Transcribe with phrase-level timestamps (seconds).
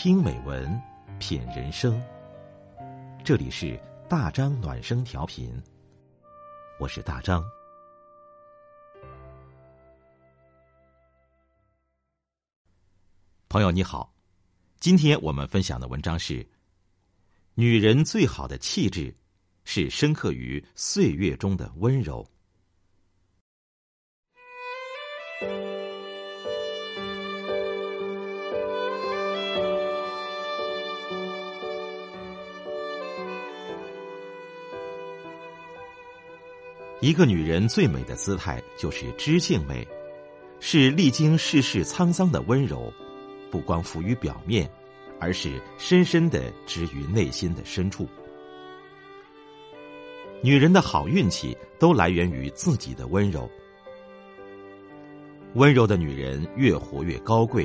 [0.00, 0.80] 听美文，
[1.18, 2.00] 品人生。
[3.24, 3.76] 这里是
[4.08, 5.60] 大张暖声调频，
[6.78, 7.44] 我是大张。
[13.48, 14.14] 朋友你好，
[14.78, 16.48] 今天我们分享的文章是：
[17.54, 19.12] 女人最好的气质，
[19.64, 22.24] 是深刻于岁月中的温柔。
[37.00, 39.86] 一个女人最美的姿态就是知性美，
[40.58, 42.92] 是历经世事沧桑的温柔，
[43.52, 44.68] 不光浮于表面，
[45.20, 48.08] 而是深深的植于内心的深处。
[50.42, 53.48] 女人的好运气都来源于自己的温柔，
[55.54, 57.64] 温柔的女人越活越高贵，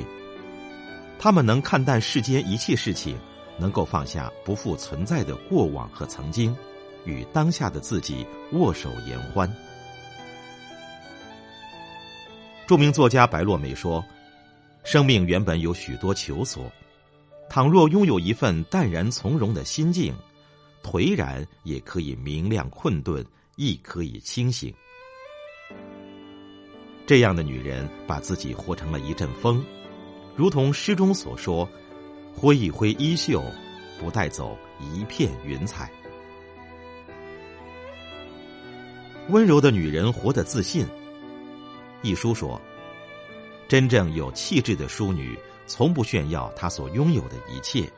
[1.18, 3.18] 她们能看淡世间一切事情，
[3.58, 6.56] 能够放下不复存在的过往和曾经。
[7.04, 9.52] 与当下的自己握手言欢。
[12.66, 14.02] 著名作家白落梅说
[14.84, 16.70] ：“生命原本有许多求索，
[17.50, 20.14] 倘若拥有一份淡然从容的心境，
[20.82, 23.22] 颓然也可以明亮困顿，
[23.56, 24.72] 亦可以清醒。
[27.06, 29.62] 这样的女人，把自己活成了一阵风，
[30.34, 31.68] 如同诗中所说
[32.34, 33.44] ：‘挥一挥衣袖，
[34.00, 35.90] 不带走一片云彩。’”
[39.30, 40.86] 温柔的女人活得自信。
[42.02, 42.60] 一书说
[43.66, 47.90] ：“真正有气质的淑女，从不炫耀她所拥有的一切。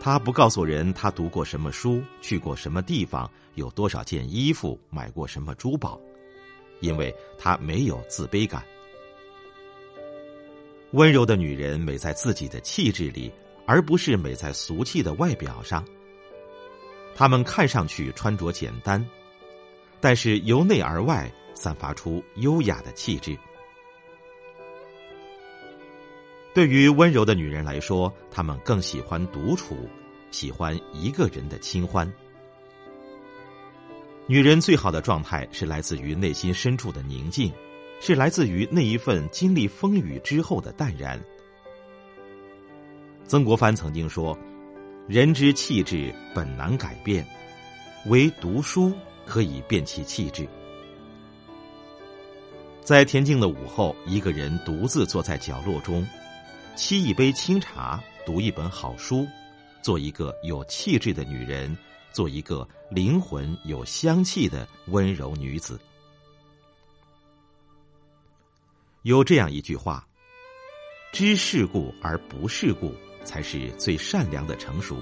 [0.00, 6.00] 她不告诉人她读过什么书，去过什么地方，有多少件衣服，买过什么珠宝，
[6.80, 8.64] 因为她没有自卑感。
[10.92, 13.30] 温柔的女人美在自己的气质里，
[13.66, 15.84] 而不是美在俗气的外表上。
[17.14, 19.06] 她们看上去穿着简单。”
[20.00, 23.36] 但是由内而外散发出优雅的气质。
[26.52, 29.88] 对于温柔的女人来说，她们更喜欢独处，
[30.30, 32.12] 喜欢一个人的清欢。
[34.26, 37.52] 女人最好的状态是来自于内心深处的宁静，
[38.00, 41.20] 是来自于那一份经历风雨之后的淡然。
[43.26, 44.36] 曾国藩曾经说
[45.06, 47.26] ：“人之气质本难改变，
[48.06, 48.92] 唯读书。”
[49.26, 50.48] 可以变其气质。
[52.82, 56.04] 在恬静的午后，一个人独自坐在角落中，
[56.76, 59.26] 沏一杯清茶，读一本好书，
[59.82, 61.76] 做一个有气质的女人，
[62.10, 65.78] 做一个灵魂有香气的温柔女子。
[69.02, 70.04] 有这样一句话
[71.12, 72.92] ：“知世故而不世故，
[73.24, 74.96] 才是最善良的成熟。”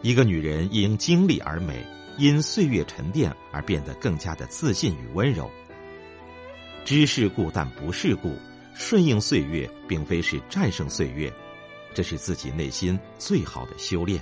[0.00, 1.84] 一个女人因经历而美。
[2.18, 5.50] 因岁月沉淀而变得更加的自信与温柔。
[6.84, 8.36] 知世故但不世故，
[8.74, 11.32] 顺应岁月，并非是战胜岁月，
[11.94, 14.20] 这是自己内心最好的修炼。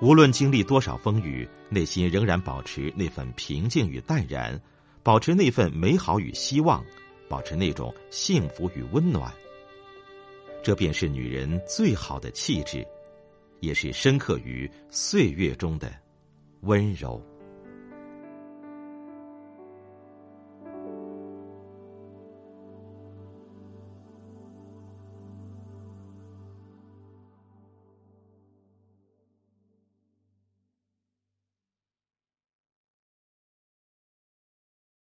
[0.00, 4.60] 无论经历多少风雨，内心仍然保持那份平静与淡然，
[5.02, 6.84] 保持那份美好与希望，
[7.28, 9.32] 保持那种幸福与温暖。
[10.62, 12.86] 这便是女人最好的气质。
[13.64, 15.92] 也是深刻于岁月中的
[16.60, 17.20] 温柔。